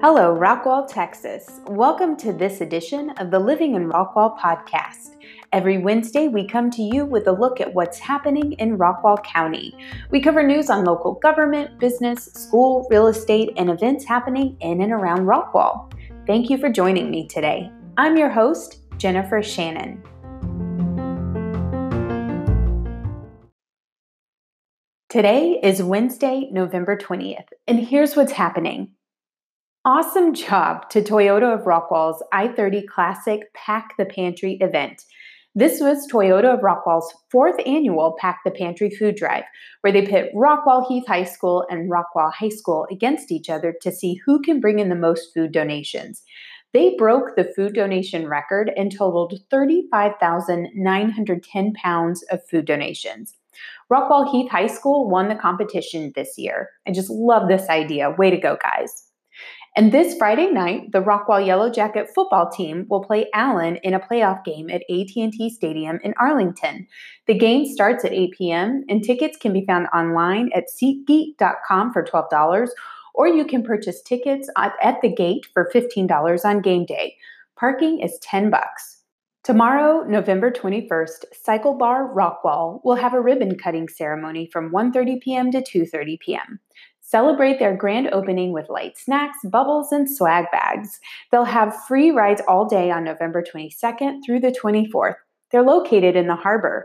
Hello, 0.00 0.36
Rockwall, 0.36 0.86
Texas. 0.86 1.60
Welcome 1.66 2.14
to 2.18 2.34
this 2.34 2.60
edition 2.60 3.08
of 3.16 3.30
the 3.30 3.38
Living 3.38 3.74
in 3.74 3.88
Rockwall 3.88 4.38
podcast. 4.38 5.16
Every 5.50 5.78
Wednesday, 5.78 6.28
we 6.28 6.46
come 6.46 6.70
to 6.72 6.82
you 6.82 7.06
with 7.06 7.26
a 7.26 7.32
look 7.32 7.58
at 7.58 7.72
what's 7.72 7.98
happening 7.98 8.52
in 8.52 8.76
Rockwall 8.76 9.24
County. 9.24 9.74
We 10.10 10.20
cover 10.20 10.42
news 10.42 10.68
on 10.68 10.84
local 10.84 11.14
government, 11.14 11.78
business, 11.78 12.26
school, 12.34 12.86
real 12.90 13.06
estate, 13.06 13.54
and 13.56 13.70
events 13.70 14.04
happening 14.04 14.58
in 14.60 14.82
and 14.82 14.92
around 14.92 15.20
Rockwall. 15.20 15.90
Thank 16.26 16.50
you 16.50 16.58
for 16.58 16.68
joining 16.68 17.10
me 17.10 17.26
today. 17.28 17.72
I'm 17.96 18.18
your 18.18 18.28
host, 18.28 18.82
Jennifer 18.98 19.42
Shannon. 19.42 20.02
Today 25.08 25.58
is 25.62 25.82
Wednesday, 25.82 26.50
November 26.52 26.94
20th, 26.94 27.46
and 27.66 27.80
here's 27.80 28.14
what's 28.14 28.32
happening. 28.32 28.90
Awesome 29.86 30.34
job 30.34 30.90
to 30.90 31.00
Toyota 31.00 31.54
of 31.54 31.64
Rockwall's 31.64 32.22
I 32.30 32.48
30 32.48 32.86
Classic 32.86 33.40
Pack 33.54 33.96
the 33.96 34.04
Pantry 34.04 34.58
event. 34.60 35.02
This 35.54 35.80
was 35.80 36.06
Toyota 36.12 36.52
of 36.52 36.60
Rockwall's 36.60 37.10
fourth 37.30 37.58
annual 37.64 38.18
Pack 38.20 38.40
the 38.44 38.50
Pantry 38.50 38.90
food 38.90 39.16
drive, 39.16 39.44
where 39.80 39.94
they 39.94 40.04
pit 40.04 40.30
Rockwall 40.34 40.86
Heath 40.86 41.06
High 41.06 41.24
School 41.24 41.64
and 41.70 41.90
Rockwall 41.90 42.34
High 42.34 42.50
School 42.50 42.86
against 42.90 43.32
each 43.32 43.48
other 43.48 43.74
to 43.80 43.90
see 43.90 44.20
who 44.26 44.42
can 44.42 44.60
bring 44.60 44.78
in 44.78 44.90
the 44.90 44.94
most 44.94 45.32
food 45.32 45.52
donations. 45.52 46.22
They 46.74 46.96
broke 46.98 47.34
the 47.34 47.50
food 47.56 47.72
donation 47.72 48.28
record 48.28 48.70
and 48.76 48.94
totaled 48.94 49.40
35,910 49.50 51.72
pounds 51.72 52.22
of 52.24 52.46
food 52.46 52.66
donations. 52.66 53.38
Rockwall 53.90 54.30
Heath 54.30 54.50
High 54.50 54.66
School 54.66 55.08
won 55.08 55.28
the 55.28 55.34
competition 55.34 56.12
this 56.14 56.36
year. 56.36 56.70
I 56.86 56.92
just 56.92 57.10
love 57.10 57.48
this 57.48 57.68
idea. 57.68 58.10
Way 58.10 58.30
to 58.30 58.36
go, 58.36 58.58
guys. 58.62 59.04
And 59.76 59.92
this 59.92 60.16
Friday 60.18 60.50
night, 60.50 60.90
the 60.92 61.02
Rockwall 61.02 61.46
Yellow 61.46 61.70
Jacket 61.70 62.08
football 62.14 62.50
team 62.50 62.86
will 62.90 63.04
play 63.04 63.26
Allen 63.32 63.76
in 63.82 63.94
a 63.94 64.00
playoff 64.00 64.44
game 64.44 64.68
at 64.70 64.82
AT&T 64.90 65.50
Stadium 65.54 66.00
in 66.02 66.14
Arlington. 66.18 66.86
The 67.26 67.38
game 67.38 67.64
starts 67.64 68.04
at 68.04 68.12
8 68.12 68.32
p.m. 68.36 68.84
and 68.88 69.04
tickets 69.04 69.36
can 69.36 69.52
be 69.52 69.64
found 69.64 69.86
online 69.94 70.50
at 70.54 70.64
SeatGeek.com 70.82 71.92
for 71.92 72.02
$12 72.02 72.68
or 73.14 73.28
you 73.28 73.44
can 73.44 73.62
purchase 73.62 74.00
tickets 74.02 74.48
at, 74.56 75.00
the 75.02 75.12
gate 75.12 75.46
for 75.52 75.70
$15 75.74 76.44
on 76.44 76.60
game 76.60 76.84
day. 76.86 77.16
Parking 77.56 78.00
is 78.00 78.18
10 78.22 78.50
bucks. 78.50 78.97
Tomorrow, 79.48 80.04
November 80.06 80.50
21st, 80.50 81.24
Cycle 81.32 81.72
Bar 81.72 82.12
Rockwall 82.14 82.82
will 82.84 82.96
have 82.96 83.14
a 83.14 83.20
ribbon 83.22 83.56
cutting 83.56 83.88
ceremony 83.88 84.46
from 84.52 84.70
1:30 84.70 85.22
p.m. 85.22 85.50
to 85.52 85.62
2:30 85.62 86.20
p.m. 86.20 86.60
Celebrate 87.00 87.58
their 87.58 87.74
grand 87.74 88.08
opening 88.12 88.52
with 88.52 88.68
light 88.68 88.98
snacks, 88.98 89.38
bubbles, 89.44 89.90
and 89.90 90.06
swag 90.06 90.44
bags. 90.52 91.00
They'll 91.32 91.44
have 91.44 91.82
free 91.86 92.10
rides 92.10 92.42
all 92.46 92.68
day 92.68 92.90
on 92.90 93.04
November 93.04 93.42
22nd 93.42 94.18
through 94.22 94.40
the 94.40 94.52
24th. 94.52 95.16
They're 95.50 95.62
located 95.62 96.14
in 96.14 96.26
the 96.26 96.36
harbor. 96.36 96.84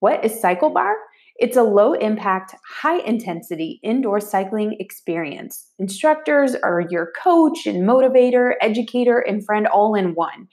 What 0.00 0.22
is 0.22 0.38
Cycle 0.38 0.68
Bar? 0.68 0.94
It's 1.36 1.56
a 1.56 1.62
low 1.62 1.94
impact, 1.94 2.54
high 2.68 3.00
intensity 3.00 3.80
indoor 3.82 4.20
cycling 4.20 4.76
experience. 4.78 5.66
Instructors 5.78 6.54
are 6.56 6.84
your 6.90 7.10
coach 7.18 7.66
and 7.66 7.88
motivator, 7.88 8.52
educator, 8.60 9.18
and 9.18 9.42
friend 9.42 9.66
all 9.66 9.94
in 9.94 10.14
one. 10.14 10.48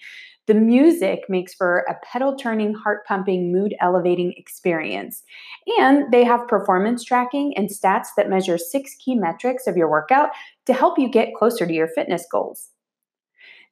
The 0.49 0.55
music 0.55 1.25
makes 1.29 1.53
for 1.53 1.85
a 1.87 1.95
pedal 2.03 2.35
turning, 2.35 2.73
heart 2.73 3.05
pumping, 3.05 3.53
mood 3.53 3.75
elevating 3.79 4.33
experience. 4.35 5.21
And 5.77 6.11
they 6.11 6.23
have 6.23 6.47
performance 6.47 7.03
tracking 7.03 7.53
and 7.55 7.69
stats 7.69 8.07
that 8.17 8.31
measure 8.31 8.57
six 8.57 8.95
key 8.95 9.13
metrics 9.13 9.67
of 9.67 9.77
your 9.77 9.91
workout 9.91 10.29
to 10.65 10.73
help 10.73 10.97
you 10.97 11.07
get 11.07 11.35
closer 11.35 11.67
to 11.67 11.71
your 11.71 11.87
fitness 11.89 12.25
goals. 12.31 12.69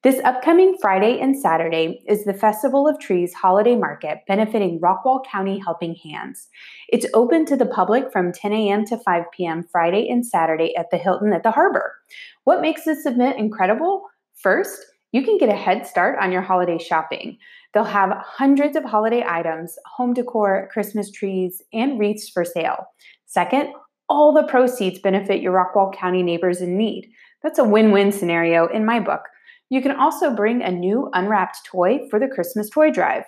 This 0.04 0.24
upcoming 0.24 0.78
Friday 0.80 1.20
and 1.20 1.36
Saturday 1.36 2.04
is 2.08 2.26
the 2.26 2.34
Festival 2.36 2.88
of 2.88 3.00
Trees 3.00 3.34
Holiday 3.34 3.76
Market 3.76 4.20
benefiting 4.28 4.80
Rockwall 4.80 5.26
County 5.26 5.58
Helping 5.58 5.96
Hands. 5.96 6.48
It's 6.90 7.08
open 7.16 7.48
to 7.48 7.56
the 7.56 7.66
public 7.66 8.12
from 8.12 8.32
10 8.32 8.54
a.m. 8.54 8.86
to 8.86 9.00
5 9.00 9.24
p.m. 9.36 9.64
Friday 9.64 10.08
and 10.10 10.24
Saturday 10.24 10.76
at 10.76 10.92
the 10.92 10.98
Hilton 10.98 11.34
at 11.34 11.42
the 11.42 11.50
Harbor. 11.50 11.96
What 12.44 12.62
makes 12.62 12.86
this 12.86 13.08
event 13.08 13.40
incredible? 13.40 14.04
First, 14.36 14.86
you 15.18 15.24
can 15.24 15.40
get 15.40 15.50
a 15.50 15.56
head 15.56 15.88
start 15.88 16.20
on 16.22 16.32
your 16.32 16.44
holiday 16.44 16.78
shopping. 16.78 17.40
They'll 17.74 17.84
have 17.84 18.12
hundreds 18.20 18.76
of 18.78 18.84
holiday 18.84 19.24
items, 19.28 19.76
home 19.88 20.14
decor, 20.14 20.70
Christmas 20.72 21.10
trees, 21.10 21.60
and 21.74 21.98
wreaths 21.98 22.30
for 22.30 22.46
sale. 22.46 22.86
Second, 23.26 23.74
all 24.10 24.32
the 24.32 24.44
proceeds 24.44 25.00
benefit 25.00 25.42
your 25.42 25.54
Rockwall 25.54 25.92
County 25.92 26.22
neighbors 26.22 26.62
in 26.62 26.78
need. 26.78 27.10
That's 27.42 27.58
a 27.58 27.64
win 27.64 27.92
win 27.92 28.12
scenario 28.12 28.68
in 28.68 28.86
my 28.86 29.00
book. 29.00 29.22
You 29.70 29.82
can 29.82 29.96
also 29.96 30.36
bring 30.36 30.62
a 30.62 30.70
new 30.70 31.10
unwrapped 31.14 31.66
toy 31.66 32.08
for 32.12 32.20
the 32.20 32.28
Christmas 32.28 32.70
toy 32.70 32.92
drive. 32.92 33.24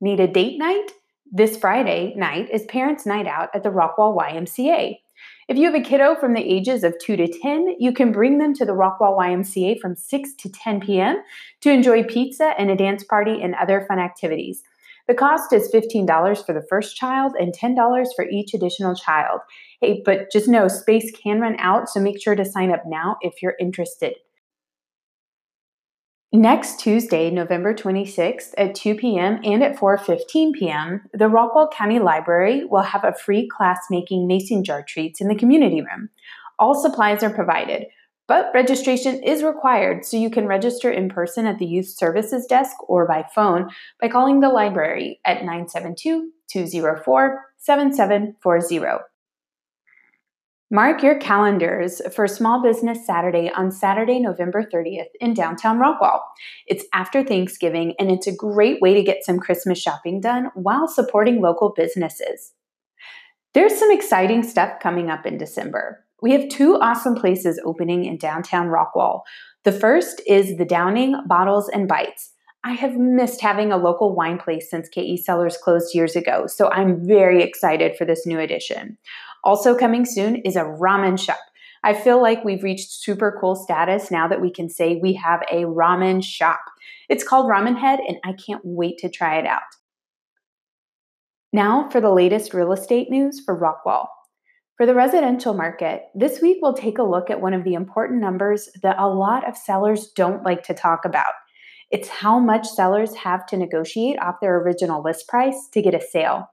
Need 0.00 0.20
a 0.20 0.26
date 0.26 0.58
night? 0.58 0.90
This 1.30 1.58
Friday 1.58 2.14
night 2.16 2.48
is 2.50 2.64
Parents' 2.64 3.04
Night 3.04 3.26
Out 3.26 3.50
at 3.54 3.62
the 3.62 3.68
Rockwall 3.68 4.16
YMCA. 4.16 4.96
If 5.48 5.56
you 5.56 5.64
have 5.64 5.74
a 5.74 5.80
kiddo 5.80 6.14
from 6.14 6.34
the 6.34 6.42
ages 6.42 6.84
of 6.84 6.98
2 6.98 7.16
to 7.16 7.26
10, 7.26 7.76
you 7.78 7.90
can 7.90 8.12
bring 8.12 8.36
them 8.36 8.52
to 8.52 8.66
the 8.66 8.74
Rockwall 8.74 9.16
YMCA 9.16 9.80
from 9.80 9.96
6 9.96 10.34
to 10.34 10.52
10 10.52 10.80
p.m. 10.80 11.22
to 11.62 11.70
enjoy 11.70 12.04
pizza 12.04 12.52
and 12.58 12.70
a 12.70 12.76
dance 12.76 13.02
party 13.02 13.40
and 13.40 13.54
other 13.54 13.86
fun 13.88 13.98
activities. 13.98 14.62
The 15.06 15.14
cost 15.14 15.54
is 15.54 15.72
$15 15.72 16.44
for 16.44 16.52
the 16.52 16.66
first 16.68 16.98
child 16.98 17.32
and 17.40 17.54
$10 17.54 18.06
for 18.14 18.28
each 18.28 18.52
additional 18.52 18.94
child. 18.94 19.40
Hey, 19.80 20.02
but 20.04 20.30
just 20.30 20.48
know 20.48 20.68
space 20.68 21.10
can 21.12 21.40
run 21.40 21.56
out, 21.58 21.88
so 21.88 21.98
make 21.98 22.20
sure 22.22 22.36
to 22.36 22.44
sign 22.44 22.70
up 22.70 22.82
now 22.84 23.16
if 23.22 23.40
you're 23.40 23.56
interested. 23.58 24.16
Next 26.32 26.78
Tuesday, 26.78 27.30
November 27.30 27.72
26th 27.72 28.52
at 28.58 28.74
2 28.74 28.96
p.m. 28.96 29.40
and 29.44 29.62
at 29.62 29.78
4:15 29.78 30.52
p.m., 30.52 31.00
the 31.14 31.24
Rockwall 31.24 31.72
County 31.72 32.00
Library 32.00 32.66
will 32.66 32.82
have 32.82 33.02
a 33.02 33.14
free 33.14 33.48
class 33.48 33.78
making 33.88 34.26
mason 34.26 34.62
jar 34.62 34.84
treats 34.86 35.22
in 35.22 35.28
the 35.28 35.34
community 35.34 35.80
room. 35.80 36.10
All 36.58 36.74
supplies 36.74 37.22
are 37.22 37.32
provided, 37.32 37.86
but 38.26 38.50
registration 38.52 39.22
is 39.22 39.42
required, 39.42 40.04
so 40.04 40.18
you 40.18 40.28
can 40.28 40.46
register 40.46 40.90
in 40.90 41.08
person 41.08 41.46
at 41.46 41.58
the 41.58 41.64
Youth 41.64 41.88
Services 41.88 42.44
Desk 42.44 42.76
or 42.86 43.06
by 43.06 43.24
phone 43.34 43.70
by 43.98 44.08
calling 44.08 44.40
the 44.40 44.50
library 44.50 45.20
at 45.24 45.46
972 45.46 46.30
204 46.48 47.40
7740. 47.56 49.02
Mark 50.70 51.02
your 51.02 51.18
calendars 51.18 52.02
for 52.14 52.26
Small 52.26 52.62
Business 52.62 53.06
Saturday 53.06 53.50
on 53.56 53.70
Saturday, 53.70 54.18
November 54.18 54.62
30th 54.62 55.08
in 55.18 55.32
downtown 55.32 55.78
Rockwall. 55.78 56.20
It's 56.66 56.84
after 56.92 57.24
Thanksgiving 57.24 57.94
and 57.98 58.10
it's 58.10 58.26
a 58.26 58.36
great 58.36 58.78
way 58.82 58.92
to 58.92 59.02
get 59.02 59.24
some 59.24 59.38
Christmas 59.38 59.80
shopping 59.80 60.20
done 60.20 60.50
while 60.54 60.86
supporting 60.86 61.40
local 61.40 61.72
businesses. 61.74 62.52
There's 63.54 63.78
some 63.78 63.90
exciting 63.90 64.42
stuff 64.42 64.78
coming 64.78 65.08
up 65.08 65.24
in 65.24 65.38
December. 65.38 66.04
We 66.20 66.32
have 66.32 66.50
two 66.50 66.74
awesome 66.74 67.14
places 67.14 67.58
opening 67.64 68.04
in 68.04 68.18
downtown 68.18 68.66
Rockwall. 68.66 69.22
The 69.64 69.72
first 69.72 70.20
is 70.26 70.58
the 70.58 70.66
Downing 70.66 71.18
Bottles 71.26 71.70
and 71.70 71.88
Bites. 71.88 72.34
I 72.64 72.72
have 72.72 72.96
missed 72.96 73.40
having 73.40 73.72
a 73.72 73.78
local 73.78 74.14
wine 74.14 74.36
place 74.36 74.68
since 74.68 74.88
KE 74.90 75.16
Cellars 75.16 75.56
closed 75.56 75.94
years 75.94 76.16
ago, 76.16 76.46
so 76.46 76.68
I'm 76.70 77.06
very 77.06 77.42
excited 77.42 77.96
for 77.96 78.04
this 78.04 78.26
new 78.26 78.38
addition. 78.38 78.98
Also, 79.44 79.76
coming 79.76 80.04
soon 80.04 80.36
is 80.36 80.56
a 80.56 80.62
ramen 80.62 81.18
shop. 81.18 81.38
I 81.84 81.94
feel 81.94 82.20
like 82.20 82.44
we've 82.44 82.62
reached 82.62 82.90
super 82.90 83.36
cool 83.40 83.54
status 83.54 84.10
now 84.10 84.26
that 84.28 84.40
we 84.40 84.50
can 84.50 84.68
say 84.68 84.96
we 84.96 85.12
have 85.14 85.42
a 85.50 85.64
ramen 85.64 86.22
shop. 86.24 86.60
It's 87.08 87.24
called 87.24 87.50
Ramen 87.50 87.78
Head, 87.78 88.00
and 88.06 88.18
I 88.24 88.32
can't 88.32 88.62
wait 88.64 88.98
to 88.98 89.08
try 89.08 89.38
it 89.38 89.46
out. 89.46 89.62
Now 91.52 91.88
for 91.88 92.00
the 92.00 92.12
latest 92.12 92.52
real 92.52 92.72
estate 92.72 93.10
news 93.10 93.40
for 93.40 93.58
Rockwall. 93.58 94.08
For 94.76 94.86
the 94.86 94.94
residential 94.94 95.54
market, 95.54 96.02
this 96.14 96.40
week 96.40 96.58
we'll 96.60 96.74
take 96.74 96.98
a 96.98 97.02
look 97.02 97.30
at 97.30 97.40
one 97.40 97.54
of 97.54 97.64
the 97.64 97.74
important 97.74 98.20
numbers 98.20 98.68
that 98.82 98.98
a 98.98 99.08
lot 99.08 99.48
of 99.48 99.56
sellers 99.56 100.08
don't 100.12 100.44
like 100.44 100.62
to 100.64 100.74
talk 100.74 101.04
about. 101.04 101.32
It's 101.90 102.08
how 102.08 102.38
much 102.38 102.68
sellers 102.68 103.14
have 103.16 103.46
to 103.46 103.56
negotiate 103.56 104.20
off 104.20 104.40
their 104.40 104.56
original 104.58 105.02
list 105.02 105.26
price 105.26 105.68
to 105.72 105.80
get 105.80 105.94
a 105.94 106.00
sale. 106.00 106.50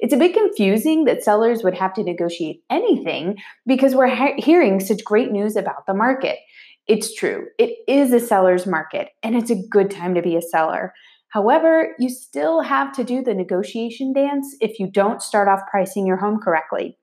It's 0.00 0.12
a 0.12 0.18
bit 0.18 0.34
confusing 0.34 1.04
that 1.04 1.22
sellers 1.22 1.62
would 1.62 1.74
have 1.74 1.94
to 1.94 2.04
negotiate 2.04 2.62
anything 2.70 3.36
because 3.66 3.94
we're 3.94 4.14
he- 4.14 4.40
hearing 4.40 4.80
such 4.80 5.04
great 5.04 5.30
news 5.30 5.56
about 5.56 5.86
the 5.86 5.94
market. 5.94 6.38
It's 6.86 7.14
true, 7.14 7.46
it 7.58 7.76
is 7.88 8.12
a 8.12 8.20
seller's 8.20 8.66
market, 8.66 9.08
and 9.22 9.34
it's 9.34 9.50
a 9.50 9.62
good 9.70 9.90
time 9.90 10.14
to 10.14 10.22
be 10.22 10.36
a 10.36 10.42
seller. 10.42 10.92
However, 11.30 11.94
you 11.98 12.08
still 12.08 12.60
have 12.62 12.92
to 12.92 13.04
do 13.04 13.22
the 13.22 13.34
negotiation 13.34 14.12
dance 14.12 14.56
if 14.60 14.78
you 14.78 14.88
don't 14.90 15.20
start 15.20 15.48
off 15.48 15.60
pricing 15.70 16.06
your 16.06 16.16
home 16.16 16.38
correctly. 16.40 16.96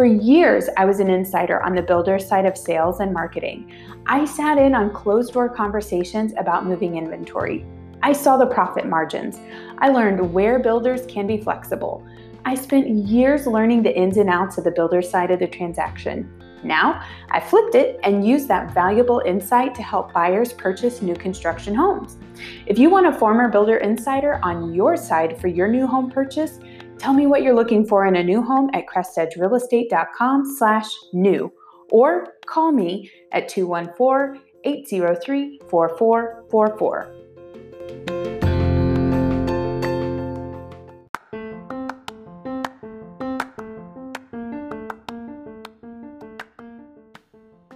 For 0.00 0.06
years, 0.06 0.70
I 0.78 0.86
was 0.86 0.98
an 0.98 1.10
insider 1.10 1.62
on 1.62 1.74
the 1.74 1.82
builder 1.82 2.18
side 2.18 2.46
of 2.46 2.56
sales 2.56 3.00
and 3.00 3.12
marketing. 3.12 3.70
I 4.06 4.24
sat 4.24 4.56
in 4.56 4.74
on 4.74 4.94
closed 4.94 5.34
door 5.34 5.46
conversations 5.50 6.32
about 6.38 6.64
moving 6.64 6.96
inventory. 6.96 7.66
I 8.02 8.14
saw 8.14 8.38
the 8.38 8.46
profit 8.46 8.86
margins. 8.86 9.38
I 9.76 9.90
learned 9.90 10.32
where 10.32 10.58
builders 10.58 11.04
can 11.04 11.26
be 11.26 11.36
flexible. 11.36 12.02
I 12.46 12.54
spent 12.54 12.88
years 12.88 13.46
learning 13.46 13.82
the 13.82 13.94
ins 13.94 14.16
and 14.16 14.30
outs 14.30 14.56
of 14.56 14.64
the 14.64 14.70
builder 14.70 15.02
side 15.02 15.30
of 15.30 15.38
the 15.38 15.46
transaction. 15.46 16.32
Now, 16.62 17.06
I 17.30 17.38
flipped 17.38 17.74
it 17.74 18.00
and 18.02 18.26
used 18.26 18.48
that 18.48 18.72
valuable 18.72 19.22
insight 19.26 19.74
to 19.74 19.82
help 19.82 20.14
buyers 20.14 20.54
purchase 20.54 21.02
new 21.02 21.14
construction 21.14 21.74
homes. 21.74 22.16
If 22.64 22.78
you 22.78 22.88
want 22.88 23.06
a 23.06 23.12
former 23.12 23.48
builder 23.48 23.76
insider 23.76 24.40
on 24.42 24.72
your 24.72 24.96
side 24.96 25.38
for 25.38 25.48
your 25.48 25.68
new 25.68 25.86
home 25.86 26.10
purchase, 26.10 26.58
tell 27.00 27.14
me 27.14 27.26
what 27.26 27.42
you're 27.42 27.54
looking 27.54 27.86
for 27.86 28.06
in 28.06 28.14
a 28.14 28.22
new 28.22 28.42
home 28.42 28.68
at 28.74 28.86
crestedgerealestate.com 28.86 30.54
slash 30.56 30.86
new 31.14 31.50
or 31.90 32.34
call 32.46 32.70
me 32.70 33.10
at 33.32 33.48
214 33.48 34.42
803 34.64 35.60
4444. 35.68 37.16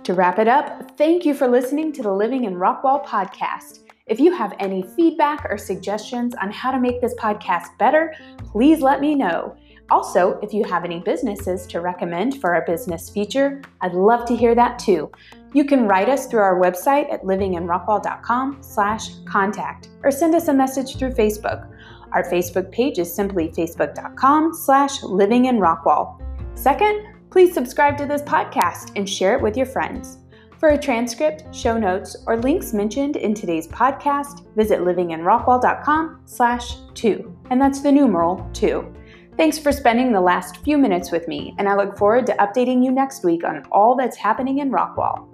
To 0.05 0.13
wrap 0.13 0.39
it 0.39 0.49
up, 0.49 0.99
thank 0.99 1.25
you 1.25 1.33
for 1.33 1.49
listening 1.49 1.91
to 1.95 2.03
the 2.03 2.13
Living 2.13 2.45
in 2.45 2.57
Rockwall 2.57 3.03
podcast. 3.07 3.84
If 4.07 4.21
you 4.21 4.33
have 4.33 4.53
any 4.61 4.83
feedback 4.83 5.47
or 5.49 5.57
suggestions 5.57 6.35
on 6.35 6.51
how 6.51 6.71
to 6.71 6.79
make 6.79 7.01
this 7.01 7.15
podcast 7.15 7.79
better, 7.79 8.15
please 8.39 8.81
let 8.81 9.01
me 9.01 9.15
know. 9.15 9.57
Also, 9.91 10.39
if 10.43 10.53
you 10.53 10.63
have 10.65 10.85
any 10.85 11.01
businesses 11.01 11.67
to 11.69 11.81
recommend 11.81 12.39
for 12.39 12.55
our 12.55 12.67
business 12.67 13.09
feature, 13.09 13.63
I'd 13.81 13.95
love 13.95 14.27
to 14.27 14.37
hear 14.37 14.55
that 14.57 14.79
too. 14.79 15.11
You 15.55 15.65
can 15.65 15.89
write 15.89 16.11
us 16.11 16.27
through 16.27 16.41
our 16.41 16.61
website 16.61 17.11
at 17.11 17.23
livinginrockwall.com 17.23 18.59
slash 18.61 19.09
contact 19.25 19.89
or 20.03 20.11
send 20.11 20.35
us 20.35 20.49
a 20.49 20.55
message 20.55 20.99
through 20.99 21.13
Facebook. 21.13 21.67
Our 22.13 22.25
Facebook 22.25 22.71
page 22.73 22.99
is 22.99 23.13
simply 23.13 23.49
facebook.com 23.49 24.53
slash 24.53 25.01
livinginrockwall. 25.01 26.21
Second, 26.59 27.15
Please 27.35 27.53
subscribe 27.53 27.99
to 27.99 28.07
this 28.07 28.23
podcast 28.23 28.93
and 28.95 29.11
share 29.11 29.35
it 29.35 29.43
with 29.43 29.57
your 29.57 29.67
friends. 29.67 30.19
For 30.65 30.71
a 30.71 30.79
transcript, 30.79 31.55
show 31.55 31.77
notes, 31.77 32.17
or 32.27 32.39
links 32.39 32.73
mentioned 32.73 33.17
in 33.17 33.35
today's 33.35 33.69
podcast, 33.69 34.47
visit 34.57 34.81
livinginrockwall.com 34.81 36.23
slash 36.25 36.77
two, 36.95 37.37
and 37.51 37.61
that's 37.61 37.83
the 37.83 37.93
numeral 37.93 38.49
two. 38.55 38.91
Thanks 39.37 39.59
for 39.59 39.73
spending 39.73 40.11
the 40.11 40.23
last 40.23 40.65
few 40.65 40.79
minutes 40.79 41.11
with 41.11 41.29
me, 41.29 41.55
and 41.59 41.69
I 41.69 41.77
look 41.77 41.99
forward 41.99 42.25
to 42.29 42.37
updating 42.37 42.83
you 42.83 42.93
next 42.93 43.25
week 43.25 43.45
on 43.45 43.63
all 43.73 43.95
that's 43.95 44.17
happening 44.17 44.61
in 44.61 44.71
Rockwall. 44.71 45.34